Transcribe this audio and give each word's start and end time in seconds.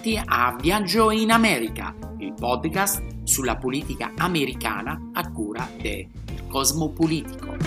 Benvenuti 0.00 0.30
a 0.32 0.56
Viaggio 0.58 1.10
in 1.10 1.30
America, 1.30 1.94
il 2.20 2.32
podcast 2.32 3.02
sulla 3.24 3.56
politica 3.56 4.12
americana 4.16 5.10
a 5.12 5.30
cura 5.30 5.68
del 5.78 6.08
Cosmopolitico. 6.48 7.58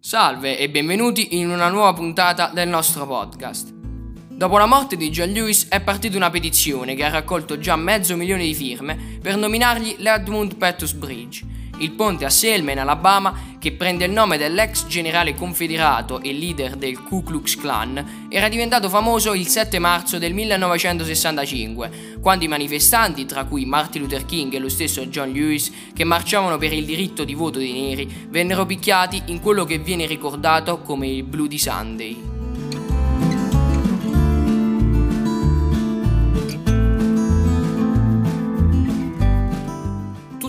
Salve 0.00 0.58
e 0.58 0.68
benvenuti 0.68 1.38
in 1.38 1.50
una 1.50 1.68
nuova 1.68 1.92
puntata 1.92 2.50
del 2.52 2.66
nostro 2.66 3.06
podcast. 3.06 3.77
Dopo 4.38 4.56
la 4.56 4.66
morte 4.66 4.96
di 4.96 5.10
John 5.10 5.30
Lewis 5.30 5.66
è 5.68 5.80
partita 5.80 6.16
una 6.16 6.30
petizione 6.30 6.94
che 6.94 7.02
ha 7.02 7.10
raccolto 7.10 7.58
già 7.58 7.74
mezzo 7.74 8.14
milione 8.14 8.44
di 8.44 8.54
firme 8.54 9.18
per 9.20 9.36
nominargli 9.36 9.96
l'Edmund 9.98 10.54
Pettus 10.54 10.92
Bridge, 10.92 11.44
il 11.78 11.90
ponte 11.90 12.24
a 12.24 12.30
Selma 12.30 12.70
in 12.70 12.78
Alabama 12.78 13.56
che 13.58 13.72
prende 13.72 14.04
il 14.04 14.12
nome 14.12 14.36
dell'ex 14.36 14.86
generale 14.86 15.34
confederato 15.34 16.20
e 16.20 16.32
leader 16.32 16.76
del 16.76 17.02
Ku 17.02 17.24
Klux 17.24 17.56
Klan, 17.56 18.28
era 18.28 18.48
diventato 18.48 18.88
famoso 18.88 19.34
il 19.34 19.48
7 19.48 19.80
marzo 19.80 20.18
del 20.18 20.34
1965, 20.34 22.18
quando 22.20 22.44
i 22.44 22.48
manifestanti, 22.48 23.26
tra 23.26 23.44
cui 23.44 23.64
Martin 23.64 24.02
Luther 24.02 24.24
King 24.24 24.54
e 24.54 24.60
lo 24.60 24.68
stesso 24.68 25.04
John 25.06 25.32
Lewis, 25.32 25.72
che 25.92 26.04
marciavano 26.04 26.58
per 26.58 26.72
il 26.72 26.84
diritto 26.84 27.24
di 27.24 27.34
voto 27.34 27.58
dei 27.58 27.72
neri, 27.72 28.26
vennero 28.28 28.64
picchiati 28.64 29.20
in 29.26 29.40
quello 29.40 29.64
che 29.64 29.78
viene 29.78 30.06
ricordato 30.06 30.78
come 30.82 31.08
il 31.08 31.24
Bloody 31.24 31.58
Sunday. 31.58 32.37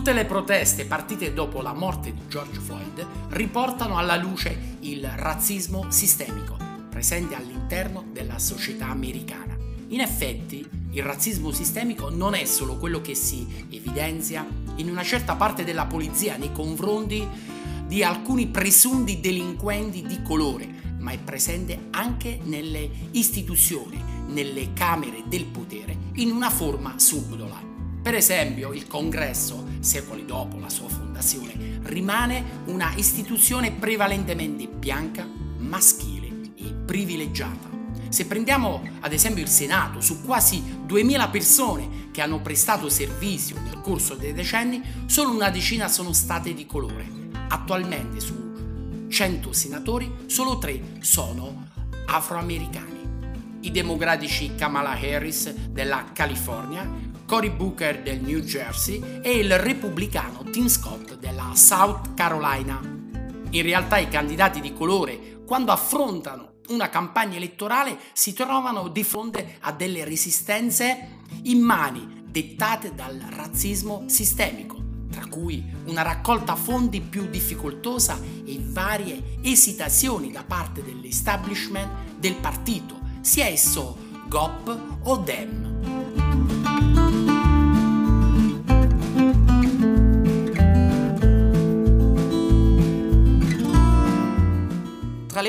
Tutte 0.09 0.21
le 0.23 0.27
proteste 0.27 0.85
partite 0.85 1.33
dopo 1.35 1.61
la 1.61 1.71
morte 1.71 2.11
di 2.11 2.21
George 2.27 2.59
Floyd 2.59 3.05
riportano 3.29 3.99
alla 3.99 4.15
luce 4.15 4.77
il 4.79 5.07
razzismo 5.07 5.91
sistemico 5.91 6.57
presente 6.89 7.35
all'interno 7.35 8.05
della 8.11 8.39
società 8.39 8.87
americana. 8.87 9.55
In 9.89 9.99
effetti, 9.99 10.67
il 10.93 11.03
razzismo 11.03 11.51
sistemico 11.51 12.09
non 12.09 12.33
è 12.33 12.43
solo 12.45 12.77
quello 12.77 13.01
che 13.01 13.13
si 13.13 13.67
evidenzia 13.69 14.47
in 14.77 14.89
una 14.89 15.03
certa 15.03 15.35
parte 15.35 15.63
della 15.63 15.85
polizia 15.85 16.37
nei 16.37 16.53
confronti 16.53 17.27
di 17.85 18.03
alcuni 18.03 18.47
presunti 18.47 19.19
delinquenti 19.19 20.01
di 20.07 20.23
colore, 20.23 20.95
ma 20.97 21.11
è 21.11 21.19
presente 21.19 21.89
anche 21.91 22.39
nelle 22.45 22.89
istituzioni, 23.11 24.03
nelle 24.29 24.73
camere 24.73 25.21
del 25.27 25.45
potere, 25.45 25.95
in 26.13 26.31
una 26.31 26.49
forma 26.49 26.97
subdola. 26.97 27.68
Per 28.01 28.13
esempio, 28.15 28.71
il 28.73 28.87
congresso, 28.87 29.65
secoli 29.81 30.25
dopo 30.25 30.57
la 30.57 30.69
sua 30.69 30.87
fondazione, 30.87 31.79
rimane 31.83 32.61
una 32.65 32.93
istituzione 32.95 33.71
prevalentemente 33.71 34.67
bianca, 34.67 35.27
maschile 35.57 36.51
e 36.55 36.73
privilegiata. 36.73 37.69
Se 38.07 38.25
prendiamo 38.25 38.81
ad 39.01 39.13
esempio 39.13 39.43
il 39.43 39.49
Senato, 39.49 40.01
su 40.01 40.23
quasi 40.23 40.63
2000 40.85 41.27
persone 41.27 41.89
che 42.11 42.21
hanno 42.21 42.41
prestato 42.41 42.89
servizio 42.89 43.59
nel 43.61 43.81
corso 43.81 44.15
dei 44.15 44.33
decenni, 44.33 44.81
solo 45.05 45.31
una 45.31 45.49
decina 45.49 45.87
sono 45.87 46.13
state 46.13 46.53
di 46.53 46.65
colore. 46.65 47.05
Attualmente 47.49 48.19
su 48.19 49.07
100 49.09 49.53
senatori, 49.53 50.11
solo 50.25 50.57
3 50.57 50.81
sono 51.01 51.67
afroamericani. 52.05 52.97
I 53.61 53.71
democratici 53.71 54.55
Kamala 54.55 54.91
Harris 54.91 55.53
della 55.53 56.11
California, 56.13 56.89
Cory 57.29 57.51
Booker 57.51 58.01
del 58.01 58.21
New 58.21 58.39
Jersey 58.39 59.19
e 59.21 59.37
il 59.37 59.55
repubblicano 59.59 60.41
Tim 60.49 60.67
Scott 60.67 61.15
della 61.19 61.51
South 61.53 62.15
Carolina. 62.15 62.81
In 63.51 63.61
realtà 63.61 63.99
i 63.99 64.09
candidati 64.09 64.59
di 64.59 64.73
colore, 64.73 65.43
quando 65.45 65.71
affrontano 65.71 66.53
una 66.69 66.89
campagna 66.89 67.37
elettorale, 67.37 67.99
si 68.13 68.33
trovano 68.33 68.87
di 68.87 69.03
fronte 69.03 69.57
a 69.59 69.71
delle 69.71 70.05
resistenze 70.05 71.19
immani 71.43 72.23
dettate 72.25 72.95
dal 72.95 73.23
razzismo 73.29 74.05
sistemico 74.07 74.77
tra 75.11 75.27
cui 75.27 75.63
una 75.85 76.01
raccolta 76.01 76.55
fondi 76.55 76.99
più 76.99 77.27
difficoltosa 77.27 78.19
e 78.43 78.57
varie 78.59 79.37
esitazioni 79.43 80.31
da 80.31 80.43
parte 80.43 80.83
dell'establishment 80.83 82.17
del 82.17 82.35
partito, 82.35 82.99
sia 83.21 83.45
esso 83.45 83.97
GOP 84.27 84.79
o 85.03 85.17
DEM. 85.17 85.68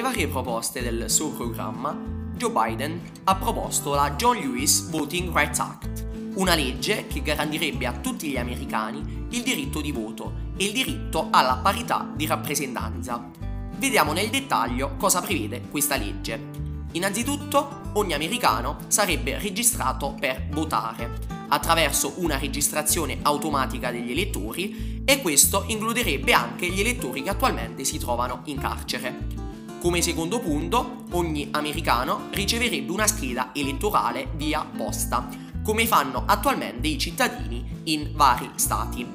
Tra 0.01 0.09
le 0.09 0.15
varie 0.15 0.33
proposte 0.33 0.81
del 0.81 1.11
suo 1.11 1.29
programma, 1.29 1.95
Joe 2.35 2.51
Biden 2.51 3.03
ha 3.25 3.37
proposto 3.37 3.93
la 3.93 4.13
John 4.13 4.35
Lewis 4.35 4.89
Voting 4.89 5.31
Rights 5.31 5.59
Act, 5.59 6.07
una 6.37 6.55
legge 6.55 7.07
che 7.07 7.21
garantirebbe 7.21 7.85
a 7.85 7.93
tutti 7.93 8.31
gli 8.31 8.39
americani 8.39 9.27
il 9.29 9.43
diritto 9.43 9.83
di 9.83 9.93
voto 9.93 10.33
e 10.57 10.65
il 10.65 10.73
diritto 10.73 11.29
alla 11.31 11.57
parità 11.57 12.11
di 12.17 12.25
rappresentanza. 12.25 13.29
Vediamo 13.77 14.15
nel 14.15 14.31
dettaglio 14.31 14.97
cosa 14.97 15.21
prevede 15.21 15.65
questa 15.71 15.99
legge. 15.99 16.49
Innanzitutto, 16.93 17.91
ogni 17.93 18.15
americano 18.15 18.79
sarebbe 18.87 19.39
registrato 19.39 20.17
per 20.19 20.47
votare 20.51 21.19
attraverso 21.49 22.15
una 22.17 22.39
registrazione 22.39 23.19
automatica 23.21 23.91
degli 23.91 24.13
elettori 24.13 25.03
e 25.05 25.21
questo 25.21 25.65
includerebbe 25.67 26.33
anche 26.33 26.71
gli 26.71 26.81
elettori 26.81 27.23
che 27.23 27.29
attualmente 27.29 27.85
si 27.85 27.99
trovano 27.99 28.41
in 28.45 28.59
carcere. 28.59 29.50
Come 29.81 30.03
secondo 30.03 30.41
punto, 30.41 31.05
ogni 31.13 31.49
americano 31.53 32.27
riceverebbe 32.33 32.93
una 32.93 33.07
scheda 33.07 33.49
elettorale 33.55 34.29
via 34.37 34.63
posta, 34.63 35.27
come 35.65 35.87
fanno 35.87 36.25
attualmente 36.27 36.87
i 36.87 36.99
cittadini 36.99 37.81
in 37.85 38.11
vari 38.13 38.51
stati. 38.57 39.07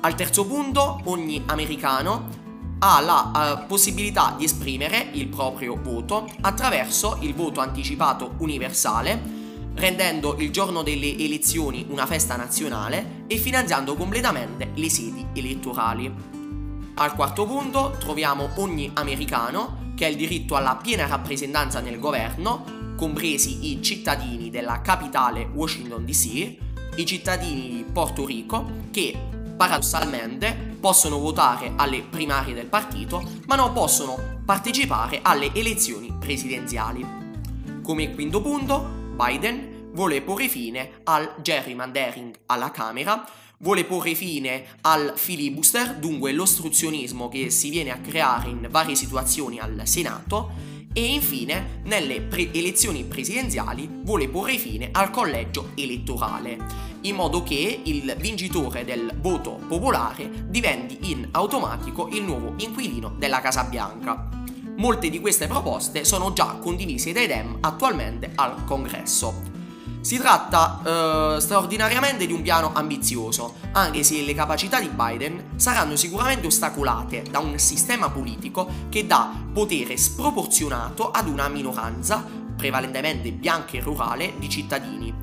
Al 0.00 0.16
terzo 0.16 0.46
punto, 0.46 1.00
ogni 1.04 1.40
americano 1.46 2.28
ha 2.80 3.00
la 3.00 3.60
uh, 3.62 3.66
possibilità 3.68 4.34
di 4.36 4.42
esprimere 4.42 5.10
il 5.12 5.28
proprio 5.28 5.78
voto 5.80 6.28
attraverso 6.40 7.18
il 7.20 7.32
voto 7.32 7.60
anticipato 7.60 8.34
universale, 8.38 9.22
rendendo 9.74 10.34
il 10.38 10.50
giorno 10.50 10.82
delle 10.82 11.16
elezioni 11.16 11.86
una 11.88 12.06
festa 12.06 12.34
nazionale 12.34 13.26
e 13.28 13.36
finanziando 13.36 13.94
completamente 13.94 14.72
le 14.74 14.90
sedi 14.90 15.24
elettorali. 15.34 16.12
Al 16.96 17.14
quarto 17.14 17.46
punto 17.46 17.94
troviamo 18.00 18.50
ogni 18.56 18.90
americano 18.94 19.82
che 19.94 20.04
ha 20.04 20.08
il 20.08 20.16
diritto 20.16 20.56
alla 20.56 20.76
piena 20.76 21.06
rappresentanza 21.06 21.80
nel 21.80 21.98
governo, 21.98 22.94
compresi 22.96 23.70
i 23.72 23.82
cittadini 23.82 24.50
della 24.50 24.80
capitale 24.80 25.48
Washington 25.52 26.04
DC, 26.04 26.56
i 26.96 27.06
cittadini 27.06 27.68
di 27.68 27.84
Porto 27.92 28.24
Rico, 28.24 28.64
che 28.90 29.16
paradossalmente 29.56 30.76
possono 30.80 31.18
votare 31.18 31.72
alle 31.76 32.02
primarie 32.02 32.54
del 32.54 32.66
partito, 32.66 33.22
ma 33.46 33.56
non 33.56 33.72
possono 33.72 34.40
partecipare 34.44 35.20
alle 35.22 35.52
elezioni 35.54 36.14
presidenziali. 36.18 37.04
Come 37.82 38.14
quinto 38.14 38.40
punto, 38.40 39.12
Biden 39.14 39.90
vuole 39.92 40.22
porre 40.22 40.48
fine 40.48 41.00
al 41.04 41.36
gerrymandering 41.40 42.34
alla 42.46 42.70
Camera 42.70 43.24
vuole 43.64 43.84
porre 43.84 44.14
fine 44.14 44.62
al 44.82 45.14
filibuster, 45.16 45.96
dunque 45.96 46.32
l'ostruzionismo 46.32 47.30
che 47.30 47.48
si 47.48 47.70
viene 47.70 47.92
a 47.92 47.98
creare 47.98 48.50
in 48.50 48.68
varie 48.70 48.94
situazioni 48.94 49.58
al 49.58 49.80
Senato, 49.84 50.72
e 50.92 51.14
infine 51.14 51.80
nelle 51.84 52.20
pre- 52.20 52.52
elezioni 52.52 53.04
presidenziali 53.04 53.88
vuole 54.02 54.28
porre 54.28 54.58
fine 54.58 54.90
al 54.92 55.10
collegio 55.10 55.70
elettorale, 55.76 56.58
in 57.00 57.14
modo 57.14 57.42
che 57.42 57.80
il 57.84 58.14
vincitore 58.18 58.84
del 58.84 59.16
voto 59.18 59.58
popolare 59.66 60.44
diventi 60.46 61.10
in 61.10 61.26
automatico 61.30 62.08
il 62.12 62.22
nuovo 62.22 62.52
inquilino 62.58 63.14
della 63.16 63.40
Casa 63.40 63.64
Bianca. 63.64 64.28
Molte 64.76 65.08
di 65.08 65.20
queste 65.20 65.46
proposte 65.46 66.04
sono 66.04 66.34
già 66.34 66.58
condivise 66.60 67.12
dai 67.12 67.26
Dem 67.26 67.56
attualmente 67.60 68.30
al 68.34 68.62
Congresso. 68.66 69.53
Si 70.04 70.18
tratta 70.18 70.82
eh, 71.36 71.40
straordinariamente 71.40 72.26
di 72.26 72.34
un 72.34 72.42
piano 72.42 72.72
ambizioso, 72.74 73.54
anche 73.72 74.02
se 74.02 74.20
le 74.20 74.34
capacità 74.34 74.78
di 74.78 74.90
Biden 74.90 75.52
saranno 75.56 75.96
sicuramente 75.96 76.46
ostacolate 76.46 77.22
da 77.30 77.38
un 77.38 77.58
sistema 77.58 78.10
politico 78.10 78.68
che 78.90 79.06
dà 79.06 79.32
potere 79.50 79.96
sproporzionato 79.96 81.10
ad 81.10 81.26
una 81.26 81.48
minoranza, 81.48 82.22
prevalentemente 82.54 83.32
bianca 83.32 83.78
e 83.78 83.80
rurale, 83.80 84.34
di 84.36 84.50
cittadini. 84.50 85.14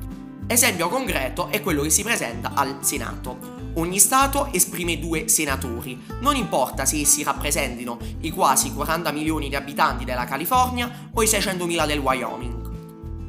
Esempio 0.48 0.88
concreto 0.88 1.46
è 1.46 1.62
quello 1.62 1.82
che 1.82 1.90
si 1.90 2.02
presenta 2.02 2.50
al 2.52 2.78
Senato. 2.80 3.38
Ogni 3.74 4.00
Stato 4.00 4.52
esprime 4.52 4.98
due 4.98 5.28
senatori, 5.28 5.96
non 6.18 6.34
importa 6.34 6.86
se 6.86 6.98
essi 6.98 7.22
rappresentino 7.22 7.98
i 8.22 8.32
quasi 8.32 8.72
40 8.72 9.12
milioni 9.12 9.48
di 9.48 9.54
abitanti 9.54 10.04
della 10.04 10.24
California 10.24 11.08
o 11.14 11.22
i 11.22 11.28
600 11.28 11.66
mila 11.66 11.86
del 11.86 12.00
Wyoming. 12.00 12.61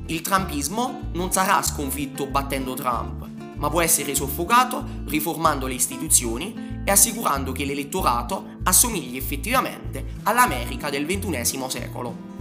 Il 0.07 0.21
trumpismo 0.21 1.09
non 1.13 1.31
sarà 1.31 1.61
sconfitto 1.61 2.25
battendo 2.25 2.73
Trump, 2.73 3.25
ma 3.55 3.69
può 3.69 3.81
essere 3.81 4.13
soffocato 4.13 4.83
riformando 5.05 5.65
le 5.65 5.75
istituzioni 5.75 6.81
e 6.83 6.91
assicurando 6.91 7.53
che 7.53 7.63
l'elettorato 7.63 8.57
assomigli 8.63 9.15
effettivamente 9.15 10.15
all'America 10.23 10.89
del 10.89 11.05
XXI 11.05 11.63
secolo. 11.69 12.31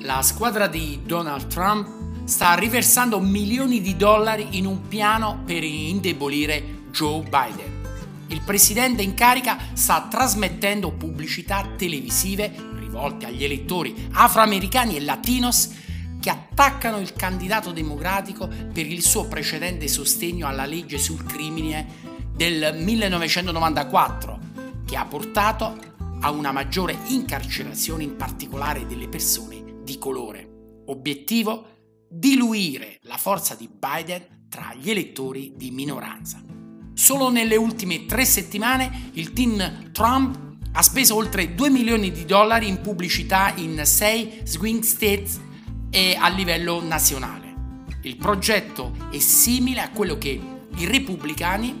La 0.00 0.22
squadra 0.22 0.66
di 0.66 1.02
Donald 1.04 1.46
Trump 1.46 2.24
sta 2.24 2.54
riversando 2.54 3.20
milioni 3.20 3.80
di 3.80 3.96
dollari 3.96 4.58
in 4.58 4.66
un 4.66 4.88
piano 4.88 5.42
per 5.44 5.62
indebolire 5.62 6.82
Joe 6.90 7.20
Biden. 7.20 7.75
Il 8.28 8.42
presidente 8.42 9.02
in 9.02 9.14
carica 9.14 9.56
sta 9.74 10.08
trasmettendo 10.10 10.92
pubblicità 10.92 11.74
televisive 11.76 12.52
rivolte 12.74 13.26
agli 13.26 13.44
elettori 13.44 14.08
afroamericani 14.12 14.96
e 14.96 15.00
latinos 15.00 15.70
che 16.20 16.30
attaccano 16.30 16.98
il 16.98 17.12
candidato 17.12 17.70
democratico 17.70 18.48
per 18.48 18.86
il 18.86 19.00
suo 19.02 19.28
precedente 19.28 19.86
sostegno 19.86 20.48
alla 20.48 20.64
legge 20.64 20.98
sul 20.98 21.24
crimine 21.24 21.86
del 22.34 22.76
1994, 22.76 24.38
che 24.84 24.96
ha 24.96 25.04
portato 25.04 25.94
a 26.20 26.30
una 26.30 26.50
maggiore 26.50 26.96
incarcerazione 27.06 28.02
in 28.02 28.16
particolare 28.16 28.86
delle 28.86 29.08
persone 29.08 29.82
di 29.84 29.98
colore. 29.98 30.82
Obiettivo? 30.86 31.74
Diluire 32.08 32.98
la 33.02 33.16
forza 33.18 33.54
di 33.54 33.68
Biden 33.68 34.46
tra 34.48 34.74
gli 34.74 34.90
elettori 34.90 35.52
di 35.56 35.70
minoranza. 35.70 36.55
Solo 36.98 37.28
nelle 37.28 37.56
ultime 37.56 38.06
tre 38.06 38.24
settimane 38.24 39.10
il 39.12 39.34
team 39.34 39.92
Trump 39.92 40.38
ha 40.72 40.80
speso 40.80 41.14
oltre 41.14 41.54
2 41.54 41.68
milioni 41.68 42.10
di 42.10 42.24
dollari 42.24 42.68
in 42.68 42.80
pubblicità 42.80 43.52
in 43.56 43.82
6 43.84 44.40
swing 44.44 44.82
states 44.82 45.38
e 45.90 46.16
a 46.18 46.28
livello 46.28 46.82
nazionale. 46.82 47.54
Il 48.00 48.16
progetto 48.16 48.96
è 49.10 49.18
simile 49.18 49.82
a 49.82 49.90
quello 49.90 50.16
che 50.16 50.40
i 50.74 50.86
repubblicani 50.86 51.78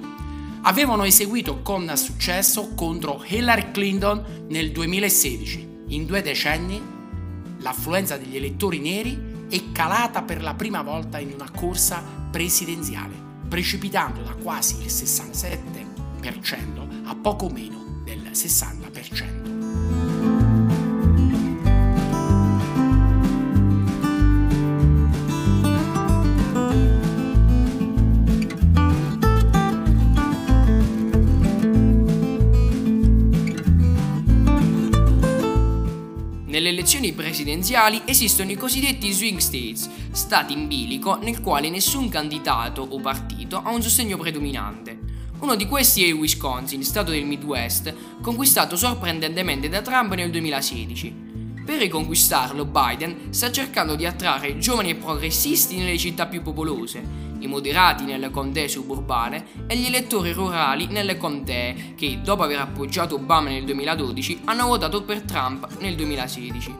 avevano 0.60 1.04
eseguito 1.04 1.62
con 1.62 1.90
successo 1.96 2.74
contro 2.74 3.24
Hillary 3.26 3.70
Clinton 3.70 4.46
nel 4.50 4.70
2016. 4.70 5.68
In 5.88 6.04
due 6.04 6.20
decenni 6.20 6.78
l'affluenza 7.60 8.18
degli 8.18 8.36
elettori 8.36 8.80
neri 8.80 9.46
è 9.48 9.72
calata 9.72 10.20
per 10.20 10.42
la 10.42 10.52
prima 10.52 10.82
volta 10.82 11.18
in 11.18 11.32
una 11.32 11.50
corsa 11.50 12.04
presidenziale, 12.30 13.25
precipitando 13.48 14.22
da 14.22 14.34
quasi 14.34 14.82
il 14.82 14.86
67% 14.86 17.04
a 17.04 17.14
poco 17.14 17.48
meno 17.48 18.02
del 18.04 18.30
60%. 18.32 19.45
Nelle 36.56 36.70
elezioni 36.70 37.12
presidenziali 37.12 38.00
esistono 38.06 38.50
i 38.50 38.56
cosiddetti 38.56 39.12
swing 39.12 39.36
states, 39.36 39.90
stati 40.12 40.54
in 40.54 40.68
bilico 40.68 41.16
nel 41.16 41.42
quale 41.42 41.68
nessun 41.68 42.08
candidato 42.08 42.80
o 42.80 42.98
partito 42.98 43.60
ha 43.62 43.70
un 43.70 43.82
sostegno 43.82 44.16
predominante. 44.16 44.98
Uno 45.40 45.54
di 45.54 45.66
questi 45.66 46.02
è 46.02 46.06
il 46.06 46.14
Wisconsin, 46.14 46.82
stato 46.82 47.10
del 47.10 47.26
Midwest, 47.26 47.94
conquistato 48.22 48.74
sorprendentemente 48.74 49.68
da 49.68 49.82
Trump 49.82 50.14
nel 50.14 50.30
2016. 50.30 51.14
Per 51.62 51.78
riconquistarlo, 51.78 52.64
Biden 52.64 53.34
sta 53.34 53.52
cercando 53.52 53.94
di 53.94 54.06
attrarre 54.06 54.56
giovani 54.56 54.88
e 54.88 54.94
progressisti 54.94 55.76
nelle 55.76 55.98
città 55.98 56.24
più 56.24 56.40
popolose, 56.40 57.25
i 57.46 57.48
moderati 57.48 58.04
nelle 58.04 58.30
contee 58.30 58.68
suburbane 58.68 59.46
e 59.66 59.76
gli 59.76 59.86
elettori 59.86 60.32
rurali 60.32 60.86
nelle 60.86 61.16
contee 61.16 61.94
che, 61.96 62.20
dopo 62.22 62.42
aver 62.42 62.60
appoggiato 62.60 63.14
Obama 63.14 63.48
nel 63.48 63.64
2012, 63.64 64.42
hanno 64.44 64.66
votato 64.66 65.02
per 65.02 65.22
Trump 65.22 65.78
nel 65.80 65.94
2016. 65.96 66.74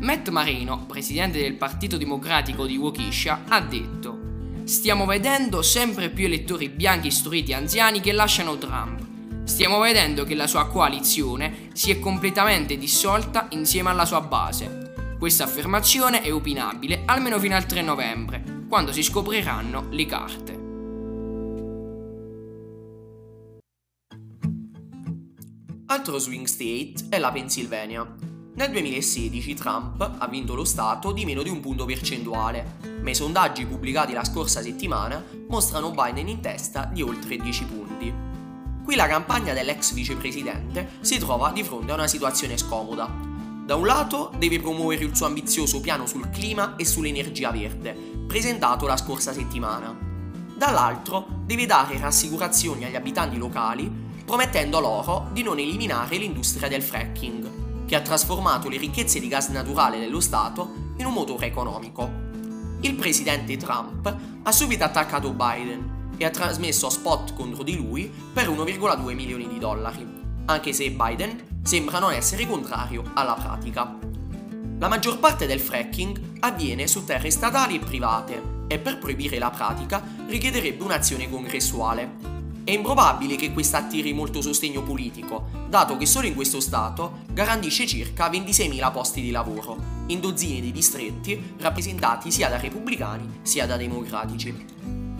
Matt 0.00 0.28
Marino, 0.28 0.84
presidente 0.86 1.38
del 1.40 1.54
Partito 1.54 1.96
Democratico 1.96 2.66
di 2.66 2.76
Waukesha, 2.76 3.44
ha 3.48 3.60
detto 3.60 4.24
Stiamo 4.64 5.06
vedendo 5.06 5.62
sempre 5.62 6.10
più 6.10 6.24
elettori 6.24 6.68
bianchi 6.68 7.06
istruiti 7.06 7.52
anziani 7.52 8.00
che 8.00 8.10
lasciano 8.10 8.58
Trump. 8.58 9.00
Stiamo 9.44 9.78
vedendo 9.78 10.24
che 10.24 10.34
la 10.34 10.48
sua 10.48 10.66
coalizione 10.66 11.68
si 11.72 11.92
è 11.92 12.00
completamente 12.00 12.76
dissolta 12.76 13.46
insieme 13.50 13.90
alla 13.90 14.04
sua 14.04 14.20
base. 14.20 14.92
Questa 15.20 15.44
affermazione 15.44 16.20
è 16.20 16.32
opinabile 16.32 17.02
almeno 17.04 17.38
fino 17.38 17.54
al 17.54 17.64
3 17.64 17.80
novembre, 17.80 18.55
quando 18.68 18.92
si 18.92 19.02
scopriranno 19.02 19.86
le 19.90 20.06
carte. 20.06 20.64
Altro 25.86 26.18
swing 26.18 26.46
state 26.46 26.94
è 27.08 27.18
la 27.18 27.30
Pennsylvania. 27.30 28.04
Nel 28.54 28.70
2016 28.70 29.54
Trump 29.54 30.16
ha 30.18 30.26
vinto 30.28 30.54
lo 30.54 30.64
Stato 30.64 31.12
di 31.12 31.24
meno 31.24 31.42
di 31.42 31.48
un 31.48 31.60
punto 31.60 31.84
percentuale, 31.84 32.78
ma 33.02 33.10
i 33.10 33.14
sondaggi 33.14 33.66
pubblicati 33.66 34.12
la 34.12 34.24
scorsa 34.24 34.62
settimana 34.62 35.24
mostrano 35.48 35.92
Biden 35.92 36.28
in 36.28 36.40
testa 36.40 36.90
di 36.92 37.02
oltre 37.02 37.36
10 37.36 37.64
punti. 37.64 38.12
Qui 38.82 38.94
la 38.96 39.06
campagna 39.06 39.52
dell'ex 39.52 39.92
vicepresidente 39.92 40.90
si 41.00 41.18
trova 41.18 41.50
di 41.50 41.62
fronte 41.62 41.92
a 41.92 41.94
una 41.94 42.06
situazione 42.06 42.56
scomoda. 42.56 43.08
Da 43.64 43.74
un 43.74 43.84
lato 43.84 44.32
deve 44.38 44.60
promuovere 44.60 45.04
il 45.04 45.14
suo 45.14 45.26
ambizioso 45.26 45.80
piano 45.80 46.06
sul 46.06 46.30
clima 46.30 46.76
e 46.76 46.84
sull'energia 46.84 47.50
verde, 47.50 48.15
presentato 48.26 48.86
la 48.86 48.96
scorsa 48.96 49.32
settimana. 49.32 49.96
Dall'altro 50.56 51.26
deve 51.44 51.66
dare 51.66 51.98
rassicurazioni 51.98 52.84
agli 52.84 52.96
abitanti 52.96 53.36
locali, 53.36 53.90
promettendo 54.24 54.80
loro 54.80 55.28
di 55.32 55.42
non 55.42 55.58
eliminare 55.58 56.16
l'industria 56.16 56.68
del 56.68 56.82
fracking, 56.82 57.84
che 57.86 57.94
ha 57.94 58.00
trasformato 58.00 58.68
le 58.68 58.78
ricchezze 58.78 59.20
di 59.20 59.28
gas 59.28 59.48
naturale 59.48 59.98
dello 59.98 60.20
Stato 60.20 60.92
in 60.96 61.06
un 61.06 61.12
motore 61.12 61.46
economico. 61.46 62.10
Il 62.80 62.94
presidente 62.94 63.56
Trump 63.56 64.14
ha 64.42 64.52
subito 64.52 64.84
attaccato 64.84 65.32
Biden 65.32 66.14
e 66.16 66.24
ha 66.24 66.30
trasmesso 66.30 66.90
spot 66.90 67.34
contro 67.34 67.62
di 67.62 67.76
lui 67.76 68.10
per 68.32 68.50
1,2 68.50 69.14
milioni 69.14 69.46
di 69.46 69.58
dollari, 69.58 70.06
anche 70.46 70.72
se 70.72 70.90
Biden 70.90 71.60
sembra 71.62 71.98
non 71.98 72.12
essere 72.12 72.46
contrario 72.46 73.02
alla 73.14 73.34
pratica. 73.34 74.05
La 74.78 74.88
maggior 74.88 75.18
parte 75.18 75.46
del 75.46 75.58
fracking 75.58 76.40
avviene 76.40 76.86
su 76.86 77.02
terre 77.04 77.30
statali 77.30 77.76
e 77.76 77.78
private 77.78 78.42
e 78.66 78.78
per 78.78 78.98
proibire 78.98 79.38
la 79.38 79.48
pratica 79.48 80.04
richiederebbe 80.28 80.84
un'azione 80.84 81.30
congressuale. 81.30 82.34
È 82.62 82.72
improbabile 82.72 83.36
che 83.36 83.54
questa 83.54 83.78
attiri 83.78 84.12
molto 84.12 84.42
sostegno 84.42 84.82
politico, 84.82 85.48
dato 85.66 85.96
che 85.96 86.04
solo 86.04 86.26
in 86.26 86.34
questo 86.34 86.60
stato 86.60 87.20
garantisce 87.32 87.86
circa 87.86 88.28
26.000 88.28 88.92
posti 88.92 89.22
di 89.22 89.30
lavoro, 89.30 89.78
in 90.08 90.20
dozzine 90.20 90.60
di 90.60 90.72
distretti 90.72 91.54
rappresentati 91.58 92.30
sia 92.30 92.50
da 92.50 92.58
repubblicani 92.58 93.38
sia 93.40 93.64
da 93.64 93.78
democratici. 93.78 94.66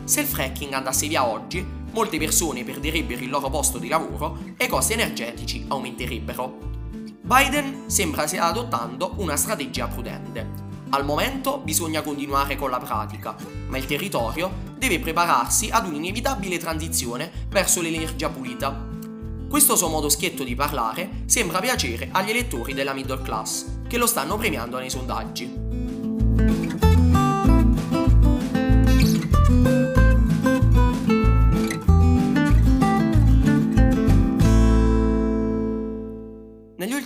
Se 0.05 0.21
il 0.21 0.27
fracking 0.27 0.75
andasse 0.75 1.09
via 1.09 1.27
oggi, 1.27 1.65
molte 1.93 2.19
persone 2.19 2.63
perderebbero 2.63 3.23
il 3.23 3.31
loro 3.31 3.49
posto 3.49 3.79
di 3.79 3.89
lavoro 3.89 4.37
e 4.59 4.67
i 4.67 4.69
costi 4.69 4.93
energetici 4.93 5.65
aumenterebbero. 5.67 6.76
Biden 7.27 7.91
sembra 7.91 8.25
stia 8.29 8.45
adottando 8.45 9.15
una 9.17 9.35
strategia 9.37 9.89
prudente. 9.89 10.47
Al 10.91 11.05
momento 11.05 11.59
bisogna 11.59 12.01
continuare 12.01 12.55
con 12.55 12.71
la 12.71 12.79
pratica, 12.79 13.35
ma 13.67 13.79
il 13.79 13.85
territorio 13.85 14.49
deve 14.79 15.01
prepararsi 15.01 15.69
ad 15.69 15.89
un'inevitabile 15.89 16.57
transizione 16.57 17.29
verso 17.49 17.81
l'energia 17.81 18.29
pulita. 18.29 18.87
Questo 19.51 19.75
suo 19.75 19.89
modo 19.89 20.09
schietto 20.09 20.45
di 20.45 20.55
parlare 20.55 21.25
sembra 21.27 21.59
piacere 21.59 22.11
agli 22.13 22.31
elettori 22.31 22.75
della 22.75 22.95
middle 22.95 23.21
class, 23.23 23.81
che 23.89 23.99
lo 23.99 24.07
stanno 24.07 24.37
premiando 24.37 24.79
nei 24.79 24.91
sondaggi. 24.91 25.66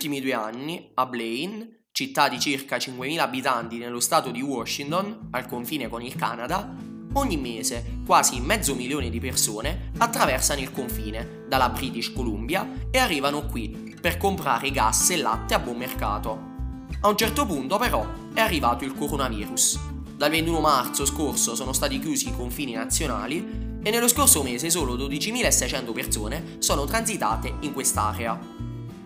Ultimi 0.00 0.22
due 0.22 0.32
anni, 0.32 0.92
a 0.94 1.04
Blaine, 1.04 1.88
città 1.92 2.30
di 2.30 2.40
circa 2.40 2.78
5.000 2.78 3.18
abitanti 3.18 3.76
nello 3.76 4.00
stato 4.00 4.30
di 4.30 4.40
Washington, 4.40 5.28
al 5.32 5.46
confine 5.46 5.88
con 5.88 6.00
il 6.00 6.16
Canada, 6.16 6.74
ogni 7.12 7.36
mese 7.36 7.98
quasi 8.06 8.40
mezzo 8.40 8.74
milione 8.74 9.10
di 9.10 9.20
persone 9.20 9.90
attraversano 9.98 10.62
il 10.62 10.72
confine 10.72 11.44
dalla 11.46 11.68
British 11.68 12.14
Columbia 12.14 12.66
e 12.90 12.96
arrivano 12.96 13.44
qui 13.44 13.94
per 14.00 14.16
comprare 14.16 14.70
gas 14.70 15.10
e 15.10 15.18
latte 15.18 15.52
a 15.52 15.58
buon 15.58 15.76
mercato. 15.76 16.48
A 17.02 17.08
un 17.08 17.16
certo 17.18 17.44
punto 17.44 17.76
però 17.76 18.10
è 18.32 18.40
arrivato 18.40 18.86
il 18.86 18.94
coronavirus. 18.94 19.80
Dal 20.16 20.30
21 20.30 20.60
marzo 20.60 21.04
scorso 21.04 21.54
sono 21.54 21.74
stati 21.74 21.98
chiusi 21.98 22.28
i 22.28 22.34
confini 22.34 22.72
nazionali 22.72 23.80
e 23.82 23.90
nello 23.90 24.08
scorso 24.08 24.42
mese 24.42 24.70
solo 24.70 24.96
12.600 24.96 25.92
persone 25.92 26.56
sono 26.58 26.86
transitate 26.86 27.56
in 27.60 27.74
quest'area. 27.74 28.59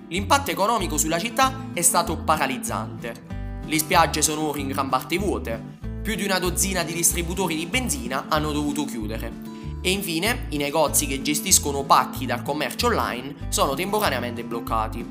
L'impatto 0.09 0.51
economico 0.51 0.99
sulla 0.99 1.19
città 1.19 1.71
è 1.73 1.83
stato 1.83 2.17
paralizzante. 2.19 3.63
Le 3.65 3.79
spiagge 3.79 4.23
sono 4.23 4.49
ora 4.49 4.59
in 4.59 4.69
gran 4.69 4.89
parte 4.89 5.19
vuote, 5.19 5.61
più 6.03 6.15
di 6.15 6.25
una 6.25 6.39
dozzina 6.39 6.83
di 6.83 6.93
distributori 6.93 7.57
di 7.57 7.67
benzina 7.67 8.27
hanno 8.29 8.53
dovuto 8.53 8.85
chiudere 8.85 9.53
e 9.81 9.91
infine 9.91 10.47
i 10.49 10.57
negozi 10.57 11.07
che 11.07 11.21
gestiscono 11.21 11.83
pacchi 11.85 12.25
dal 12.25 12.43
commercio 12.43 12.87
online 12.87 13.49
sono 13.51 13.75
temporaneamente 13.75 14.43
bloccati. 14.43 15.05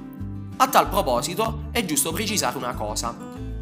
A 0.58 0.68
tal 0.68 0.90
proposito 0.90 1.66
è 1.72 1.86
giusto 1.86 2.12
precisare 2.12 2.58
una 2.58 2.74
cosa. 2.74 3.16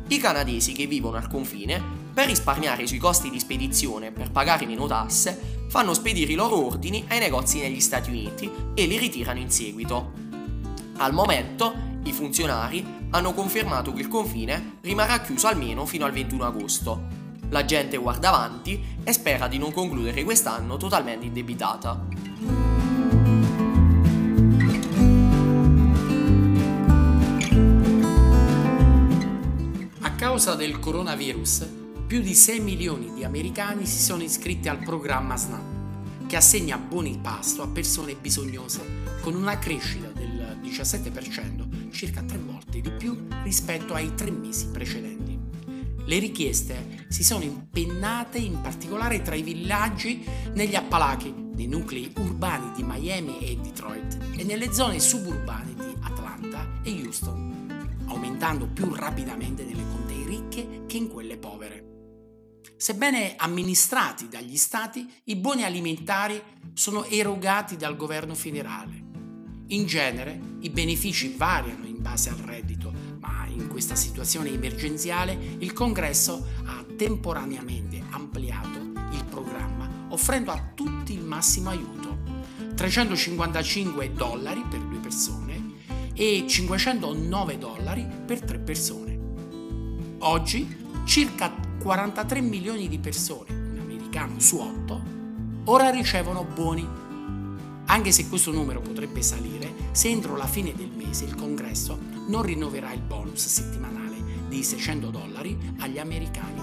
I 0.07 0.17
canadesi 0.17 0.71
che 0.71 0.87
vivono 0.87 1.17
al 1.17 1.27
confine, 1.27 1.81
per 2.13 2.27
risparmiare 2.27 2.87
sui 2.87 2.97
costi 2.97 3.29
di 3.29 3.39
spedizione 3.39 4.11
per 4.11 4.31
pagare 4.31 4.65
meno 4.65 4.87
tasse, 4.87 5.65
fanno 5.69 5.93
spedire 5.93 6.31
i 6.31 6.35
loro 6.35 6.65
ordini 6.65 7.03
ai 7.09 7.19
negozi 7.19 7.59
negli 7.59 7.81
Stati 7.81 8.09
Uniti 8.09 8.49
e 8.73 8.85
li 8.85 8.97
ritirano 8.97 9.39
in 9.39 9.49
seguito. 9.49 10.20
Al 11.01 11.13
momento 11.13 11.73
i 12.03 12.13
funzionari 12.13 12.85
hanno 13.09 13.33
confermato 13.33 13.91
che 13.91 14.01
il 14.01 14.07
confine 14.07 14.77
rimarrà 14.81 15.19
chiuso 15.21 15.47
almeno 15.47 15.87
fino 15.87 16.05
al 16.05 16.11
21 16.11 16.45
agosto, 16.45 17.07
la 17.49 17.65
gente 17.65 17.97
guarda 17.97 18.27
avanti 18.27 18.99
e 19.03 19.11
spera 19.11 19.47
di 19.47 19.57
non 19.57 19.71
concludere 19.71 20.23
quest'anno 20.23 20.77
totalmente 20.77 21.25
indebitata. 21.25 22.05
A 30.01 30.11
causa 30.11 30.53
del 30.53 30.77
coronavirus, 30.77 31.67
più 32.05 32.21
di 32.21 32.35
6 32.35 32.59
milioni 32.59 33.11
di 33.11 33.23
americani 33.23 33.87
si 33.87 33.97
sono 33.97 34.21
iscritti 34.21 34.69
al 34.69 34.77
programma 34.77 35.35
SNAP, 35.35 35.80
che 36.31 36.37
assegna 36.37 36.77
buoni 36.77 37.19
pasto 37.21 37.61
a 37.61 37.67
persone 37.67 38.15
bisognose, 38.15 39.19
con 39.19 39.35
una 39.35 39.59
crescita 39.59 40.07
del 40.13 40.59
17%, 40.63 41.91
circa 41.91 42.23
tre 42.23 42.37
volte 42.37 42.79
di 42.79 42.89
più 42.89 43.27
rispetto 43.43 43.93
ai 43.93 44.15
tre 44.15 44.31
mesi 44.31 44.67
precedenti. 44.67 45.37
Le 46.05 46.19
richieste 46.19 47.05
si 47.09 47.25
sono 47.25 47.43
impennate 47.43 48.37
in 48.37 48.61
particolare 48.61 49.21
tra 49.21 49.35
i 49.35 49.41
villaggi 49.41 50.25
negli 50.53 50.75
Appalachi, 50.75 51.33
nei 51.53 51.67
nuclei 51.67 52.09
urbani 52.15 52.71
di 52.77 52.83
Miami 52.83 53.39
e 53.39 53.57
Detroit 53.61 54.17
e 54.37 54.45
nelle 54.45 54.71
zone 54.71 55.01
suburbane 55.01 55.73
di 55.73 55.93
Atlanta 55.99 56.65
e 56.81 56.91
Houston, 56.91 58.05
aumentando 58.05 58.67
più 58.67 58.93
rapidamente 58.93 59.65
nelle 59.65 59.83
contee 59.91 60.25
ricche 60.25 60.83
che 60.87 60.95
in 60.95 61.09
quelle 61.09 61.35
povere. 61.35 61.90
Sebbene 62.81 63.35
amministrati 63.37 64.27
dagli 64.27 64.57
stati, 64.57 65.07
i 65.25 65.35
buoni 65.35 65.63
alimentari 65.63 66.41
sono 66.73 67.05
erogati 67.05 67.77
dal 67.77 67.95
governo 67.95 68.33
federale. 68.33 69.03
In 69.67 69.85
genere 69.85 70.55
i 70.61 70.71
benefici 70.71 71.35
variano 71.37 71.85
in 71.85 72.01
base 72.01 72.29
al 72.29 72.37
reddito, 72.37 72.91
ma 73.19 73.45
in 73.45 73.67
questa 73.67 73.93
situazione 73.93 74.49
emergenziale 74.49 75.37
il 75.59 75.73
Congresso 75.73 76.43
ha 76.65 76.83
temporaneamente 76.97 78.01
ampliato 78.09 78.79
il 79.11 79.25
programma, 79.29 80.07
offrendo 80.09 80.49
a 80.49 80.71
tutti 80.73 81.13
il 81.13 81.23
massimo 81.23 81.69
aiuto, 81.69 82.17
355 82.73 84.11
dollari 84.11 84.65
per 84.67 84.79
due 84.79 84.97
persone 84.97 85.73
e 86.15 86.45
509 86.47 87.57
dollari 87.59 88.07
per 88.25 88.41
tre 88.41 88.57
persone. 88.57 89.19
Oggi 90.21 90.79
circa 91.05 91.69
43 91.81 92.41
milioni 92.41 92.87
di 92.87 92.99
persone, 92.99 93.51
un 93.51 93.79
americano 93.79 94.39
su 94.39 94.57
8, 94.57 95.01
ora 95.65 95.89
ricevono 95.89 96.43
buoni 96.43 96.87
anche 97.85 98.11
se 98.11 98.29
questo 98.29 98.51
numero 98.51 98.79
potrebbe 98.79 99.21
salire 99.21 99.73
se 99.91 100.07
entro 100.07 100.37
la 100.37 100.45
fine 100.45 100.73
del 100.73 100.91
mese 100.95 101.25
il 101.25 101.35
congresso 101.35 101.97
non 102.27 102.43
rinnoverà 102.43 102.93
il 102.93 103.01
bonus 103.01 103.47
settimanale 103.47 104.15
di 104.47 104.63
600 104.63 105.09
dollari 105.09 105.57
agli 105.79 105.97
americani. 105.97 106.61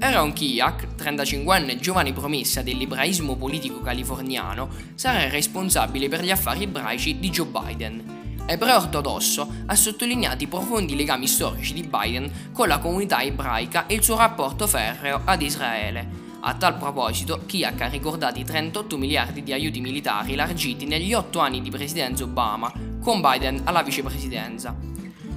Aaron 0.00 0.32
Kiak, 0.34 0.91
35enne 1.02 1.78
giovane 1.78 2.12
promessa 2.12 2.62
dell'ebraismo 2.62 3.36
politico 3.36 3.80
californiano, 3.80 4.68
sarà 4.94 5.24
il 5.24 5.30
responsabile 5.30 6.08
per 6.08 6.22
gli 6.22 6.30
affari 6.30 6.62
ebraici 6.62 7.18
di 7.18 7.30
Joe 7.30 7.46
Biden 7.46 8.20
ebreo 8.46 8.76
ortodosso, 8.76 9.48
ha 9.66 9.74
sottolineato 9.74 10.42
i 10.42 10.48
profondi 10.48 10.96
legami 10.96 11.26
storici 11.26 11.72
di 11.72 11.84
Biden 11.84 12.50
con 12.52 12.68
la 12.68 12.78
comunità 12.78 13.22
ebraica 13.22 13.86
e 13.86 13.94
il 13.94 14.02
suo 14.02 14.16
rapporto 14.16 14.66
ferreo 14.66 15.22
ad 15.24 15.42
Israele. 15.42 16.20
A 16.44 16.54
tal 16.54 16.76
proposito, 16.76 17.42
Kiak 17.46 17.80
ha 17.82 17.86
ricordato 17.86 18.40
i 18.40 18.44
38 18.44 18.98
miliardi 18.98 19.44
di 19.44 19.52
aiuti 19.52 19.80
militari 19.80 20.34
largiti 20.34 20.86
negli 20.86 21.14
otto 21.14 21.38
anni 21.38 21.62
di 21.62 21.70
presidenza 21.70 22.24
Obama, 22.24 22.72
con 23.00 23.20
Biden 23.20 23.60
alla 23.64 23.82
vicepresidenza. 23.82 24.91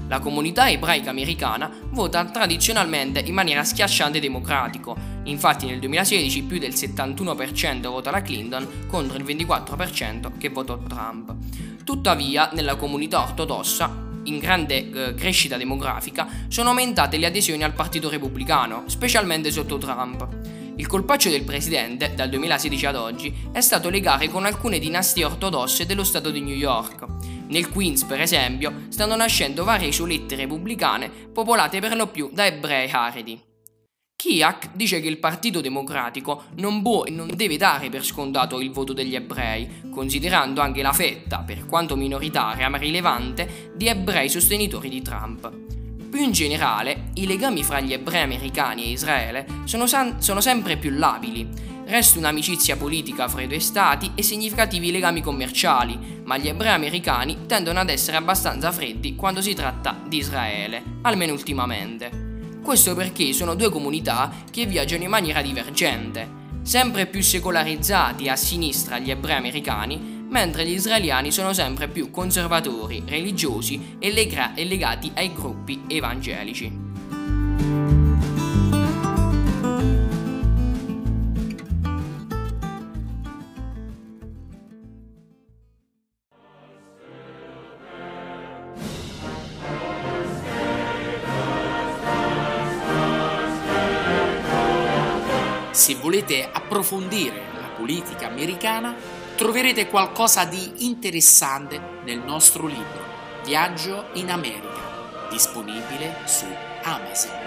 La 0.07 0.19
comunità 0.19 0.69
ebraica 0.69 1.09
americana 1.09 1.71
vota 1.89 2.23
tradizionalmente 2.25 3.21
in 3.21 3.33
maniera 3.33 3.63
schiacciante 3.63 4.19
democratico, 4.19 4.95
infatti 5.23 5.65
nel 5.65 5.79
2016 5.79 6.43
più 6.43 6.59
del 6.59 6.73
71% 6.73 7.81
vota 7.87 8.11
la 8.11 8.21
Clinton 8.21 8.85
contro 8.87 9.17
il 9.17 9.23
24% 9.23 10.37
che 10.37 10.49
votò 10.49 10.77
Trump. 10.77 11.33
Tuttavia, 11.83 12.49
nella 12.53 12.75
comunità 12.75 13.21
ortodossa, 13.21 14.03
in 14.25 14.37
grande 14.37 14.89
eh, 14.89 15.13
crescita 15.15 15.57
demografica, 15.57 16.27
sono 16.49 16.69
aumentate 16.69 17.17
le 17.17 17.25
adesioni 17.25 17.63
al 17.63 17.73
Partito 17.73 18.09
Repubblicano, 18.09 18.83
specialmente 18.87 19.51
sotto 19.51 19.77
Trump. 19.77 20.27
Il 20.77 20.87
colpaccio 20.87 21.29
del 21.29 21.43
presidente, 21.43 22.13
dal 22.15 22.29
2016 22.29 22.85
ad 22.85 22.95
oggi, 22.95 23.33
è 23.51 23.61
stato 23.61 23.89
legare 23.89 24.27
con 24.27 24.45
alcune 24.45 24.77
dinastie 24.77 25.23
ortodosse 25.23 25.85
dello 25.85 26.03
Stato 26.03 26.31
di 26.31 26.41
New 26.41 26.55
York. 26.55 27.05
Nel 27.47 27.69
Queens, 27.69 28.03
per 28.03 28.21
esempio, 28.21 28.85
stanno 28.89 29.15
nascendo 29.15 29.63
varie 29.63 29.89
isolette 29.89 30.35
repubblicane 30.35 31.09
popolate 31.09 31.79
per 31.79 31.95
lo 31.95 32.07
più 32.07 32.29
da 32.31 32.45
ebrei 32.45 32.89
aridi. 32.89 33.41
Kiak 34.15 34.71
dice 34.73 35.01
che 35.01 35.07
il 35.07 35.19
Partito 35.19 35.61
Democratico 35.61 36.45
non 36.55 36.81
può 36.81 37.03
e 37.03 37.11
non 37.11 37.29
deve 37.35 37.57
dare 37.57 37.89
per 37.89 38.03
scontato 38.03 38.59
il 38.59 38.71
voto 38.71 38.93
degli 38.93 39.13
ebrei, 39.13 39.89
considerando 39.91 40.61
anche 40.61 40.81
la 40.81 40.93
fetta, 40.93 41.43
per 41.45 41.65
quanto 41.65 41.95
minoritaria 41.95 42.69
ma 42.69 42.77
rilevante, 42.77 43.71
di 43.75 43.87
ebrei 43.87 44.29
sostenitori 44.29 44.89
di 44.89 45.01
Trump. 45.01 45.51
Più 46.09 46.23
in 46.23 46.31
generale, 46.31 47.11
i 47.15 47.27
legami 47.27 47.61
fra 47.61 47.81
gli 47.81 47.93
ebrei 47.93 48.23
americani 48.23 48.85
e 48.85 48.91
Israele 48.91 49.45
sono, 49.65 49.85
san- 49.85 50.21
sono 50.21 50.41
sempre 50.41 50.77
più 50.77 50.91
labili. 50.91 51.74
Resta 51.87 52.17
un'amicizia 52.17 52.77
politica 52.77 53.27
fra 53.27 53.43
i 53.43 53.47
due 53.47 53.59
stati 53.59 54.11
e 54.15 54.23
significativi 54.23 54.89
legami 54.89 55.21
commerciali, 55.21 56.21
ma 56.23 56.35
gli 56.35 56.47
ebrei 56.47 56.73
americani 56.73 57.45
tendono 57.45 57.79
ad 57.79 57.89
essere 57.89 58.17
abbastanza 58.17 58.71
freddi 58.71 59.15
quando 59.15 59.39
si 59.39 59.53
tratta 59.53 59.95
di 60.07 60.17
Israele, 60.17 60.81
almeno 61.03 61.33
ultimamente. 61.33 62.23
Questo 62.63 62.95
perché 62.95 63.33
sono 63.33 63.53
due 63.53 63.69
comunità 63.69 64.33
che 64.49 64.65
viaggiano 64.65 65.03
in 65.03 65.09
maniera 65.09 65.43
divergente, 65.43 66.27
sempre 66.63 67.05
più 67.05 67.21
secolarizzati 67.21 68.29
a 68.29 68.35
sinistra 68.35 68.97
gli 68.97 69.11
ebrei 69.11 69.35
americani, 69.35 70.25
mentre 70.27 70.65
gli 70.65 70.73
israeliani 70.73 71.31
sono 71.31 71.53
sempre 71.53 71.87
più 71.87 72.09
conservatori, 72.09 73.03
religiosi 73.05 73.97
e, 73.99 74.11
lega- 74.11 74.53
legati 74.55 75.11
ai 75.13 75.31
gruppi 75.31 75.83
evangelici. 75.87 76.84
Se 95.75 95.93
volete 95.95 96.49
approfondire 96.49 97.51
la 97.59 97.67
politica 97.67 98.27
americana, 98.27 98.95
troverete 99.35 99.87
qualcosa 99.87 100.45
di 100.45 100.85
interessante 100.87 101.99
nel 102.05 102.19
nostro 102.19 102.65
libro 102.65 103.03
Viaggio 103.43 104.05
in 104.13 104.31
America, 104.31 105.27
disponibile 105.29 106.19
su 106.23 106.45
Amazon. 106.83 107.44